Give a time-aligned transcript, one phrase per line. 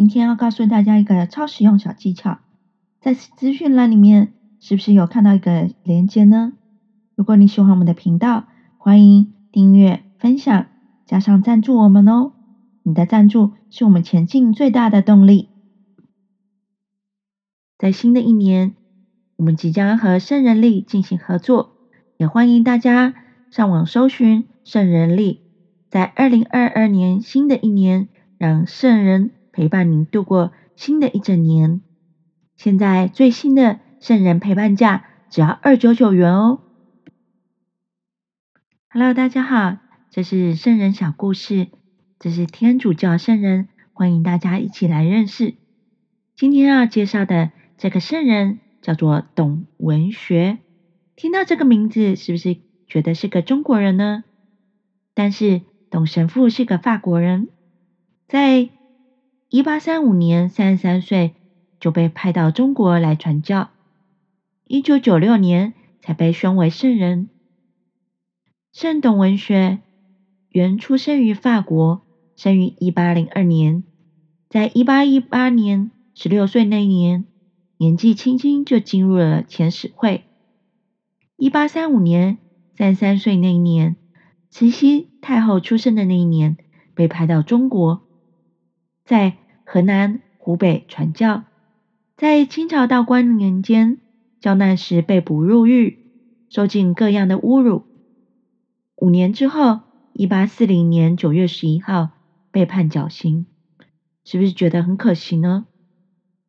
[0.00, 2.38] 今天要告诉大家一个超实用小技巧，
[3.02, 6.54] 在资讯栏里面是不是有看到一个连接呢？
[7.14, 8.46] 如果你喜欢我们的频道，
[8.78, 10.68] 欢迎订阅、分享，
[11.04, 12.32] 加上赞助我们哦。
[12.82, 15.50] 你的赞助是我们前进最大的动力。
[17.76, 18.74] 在新的一年，
[19.36, 21.74] 我们即将和圣人力进行合作，
[22.16, 23.12] 也欢迎大家
[23.50, 25.42] 上网搜寻圣人力。
[25.90, 28.08] 在二零二二年新的一年，
[28.38, 31.82] 让圣人陪伴您度过新的一整年。
[32.56, 36.62] 现在最新的圣人陪伴价只要二九九元哦。
[38.88, 39.76] Hello，大家好，
[40.08, 41.68] 这是圣人小故事，
[42.18, 45.56] 这是天主教圣人，欢迎大家一起来认识。
[46.36, 50.56] 今天要介绍的这个圣人叫做董文学。
[51.16, 52.56] 听到这个名字，是不是
[52.86, 54.24] 觉得是个中国人呢？
[55.12, 55.60] 但是。
[55.90, 57.48] 董神父是个法国人，
[58.28, 58.70] 在
[59.50, 61.34] 一八三五年三十三岁
[61.80, 63.70] 就被派到中国来传教，
[64.68, 67.28] 一九九六年才被宣为圣人。
[68.72, 69.80] 圣董文学
[70.50, 72.00] 原出生于法国，
[72.36, 73.82] 生于一八零二年，
[74.48, 77.24] 在一八一八年十六岁那一年，
[77.76, 80.22] 年纪轻轻就进入了遣使会。
[81.36, 82.38] 一八三五年
[82.76, 83.96] 三十三岁那一年。
[84.48, 86.56] 慈禧太后出生的那一年，
[86.94, 88.02] 被派到中国，
[89.04, 91.44] 在河南、湖北传教。
[92.16, 93.98] 在清朝道光年间，
[94.40, 95.98] 教难时被捕入狱，
[96.48, 97.84] 受尽各样的侮辱。
[98.96, 99.80] 五年之后，
[100.12, 102.10] 一八四零年九月十一号
[102.50, 103.46] 被判绞刑，
[104.24, 105.66] 是不是觉得很可惜呢？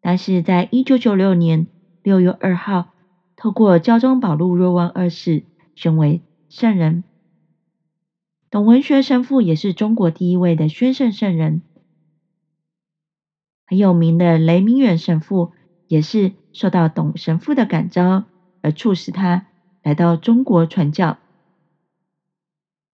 [0.00, 1.66] 但是在一九九六年
[2.04, 2.92] 六月二号，
[3.34, 5.42] 透过胶中宝路若望二世
[5.74, 7.02] 宣为圣人。
[8.48, 11.62] 董文学神父也是中国第一位的宣圣圣人，
[13.66, 15.52] 很有名的雷明远神父
[15.88, 18.24] 也是受到董神父的感召，
[18.62, 19.46] 而促使他
[19.82, 21.18] 来到中国传教，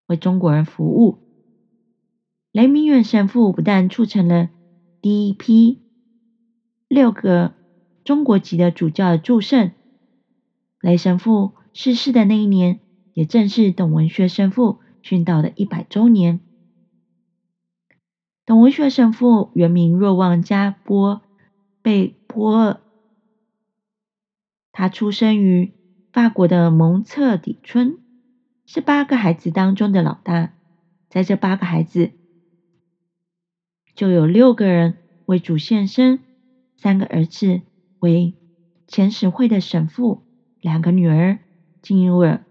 [0.07, 1.19] 为中国人服务。
[2.51, 4.49] 雷明远神父不但促成了
[5.01, 5.79] 第一批
[6.87, 7.53] 六个
[8.03, 9.71] 中国籍的主教的祝圣，
[10.79, 12.79] 雷神父逝世的那一年，
[13.13, 14.79] 也正是董文学神父。
[15.03, 16.39] 殉道的一百周年。
[18.59, 21.21] 文学神父原名若望加波
[21.81, 22.81] 贝波尔，
[24.71, 25.73] 他出生于
[26.11, 27.97] 法国的蒙特底村，
[28.65, 30.53] 是八个孩子当中的老大。
[31.09, 32.11] 在这八个孩子，
[33.95, 36.19] 就有六个人为主献身，
[36.77, 37.61] 三个儿子
[37.99, 38.33] 为
[38.87, 40.23] 前使会的神父，
[40.61, 41.39] 两个女儿
[41.81, 42.43] 进入了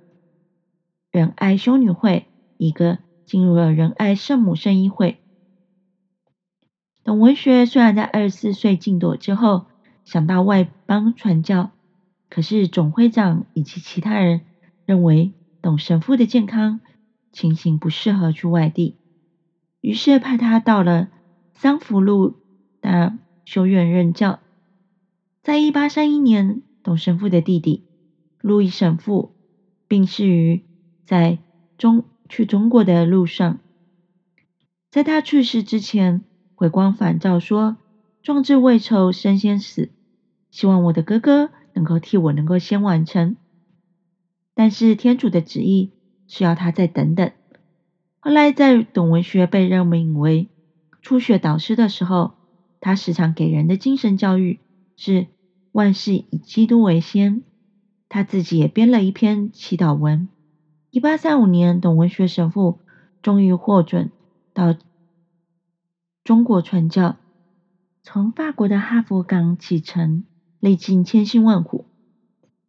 [1.10, 2.26] 仁爱修女会。
[2.58, 5.19] 一个进入了仁爱圣母圣衣会。
[7.04, 9.66] 董文学虽然在二十四岁进朵之后
[10.04, 11.70] 想到外邦传教，
[12.28, 14.42] 可是总会长以及其他人
[14.84, 16.80] 认为董神父的健康
[17.32, 18.96] 情形不适合去外地，
[19.80, 21.08] 于是派他到了
[21.52, 22.36] 桑福路
[22.80, 24.40] 的修院任教。
[25.42, 27.84] 在一八三一年，董神父的弟弟
[28.40, 29.34] 路易神父
[29.88, 30.64] 病逝于
[31.04, 31.38] 在
[31.76, 32.04] 中。
[32.32, 33.58] 去中国的路上，
[34.88, 36.22] 在他去世之前，
[36.60, 37.78] 回光返照说
[38.22, 39.88] ：“壮志未酬身先死，
[40.50, 43.36] 希望我的哥哥能够替我能够先完成。”
[44.52, 45.92] 但是天主的旨意
[46.28, 47.32] 是要他再等等。
[48.18, 50.48] 后来在董文学被任命为
[51.00, 52.32] 初学导师的时候，
[52.78, 54.60] 他时常给人的精神教育
[54.98, 55.28] 是
[55.72, 57.42] 万事以基督为先。
[58.10, 60.28] 他自己也编了一篇祈祷文。
[60.90, 62.80] 一八三五年，董文学神父
[63.22, 64.10] 终于获准
[64.52, 64.76] 到
[66.30, 67.16] 中国传教，
[68.04, 70.22] 从法国的哈佛港启程，
[70.60, 71.86] 历尽千辛万苦。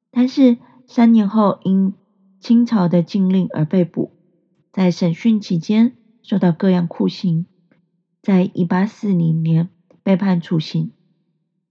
[0.10, 0.58] 但是
[0.88, 1.94] 三年后，因
[2.40, 4.14] 清朝的禁令而被捕，
[4.72, 7.46] 在审讯期间受到各样酷刑，
[8.24, 9.70] 在一八四零年
[10.02, 10.92] 被判处刑。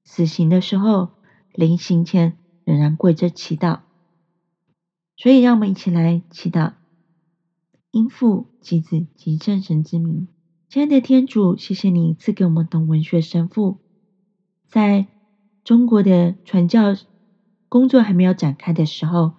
[0.05, 1.09] 死刑的时候，
[1.53, 3.81] 临刑前仍然跪着祈祷。
[5.17, 6.75] 所以，让我们一起来祈祷，
[7.91, 10.29] 因父及子及圣神之名，
[10.71, 13.79] 亲爱的天主，谢谢你赐给我们懂文学神父，
[14.69, 15.09] 在
[15.65, 16.95] 中国的传教
[17.69, 19.33] 工作还没有展开的时候，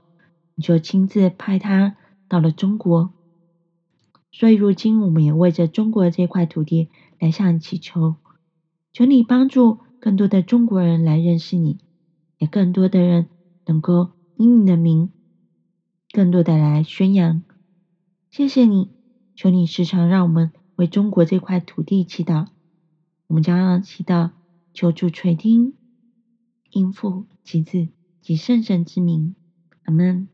[0.56, 1.96] 你就亲自派他
[2.28, 3.12] 到了中国。
[4.34, 8.18] 所以，如今我们也为着中国这块土地来向你祈求，
[8.92, 11.78] 求你帮助更多的中国人来认识你，
[12.40, 13.30] 也更多的人
[13.68, 15.10] 能够因你的名。
[16.12, 17.42] 更多的来宣扬，
[18.30, 18.90] 谢谢你，
[19.34, 20.52] 求你时常让我们
[20.82, 22.48] 为中国这块土地祈祷。
[23.28, 24.32] 我们将要祈祷，
[24.74, 25.76] 求助垂听，
[26.72, 27.90] 应父及子
[28.20, 29.36] 及圣圣之名，
[29.84, 30.28] 阿门。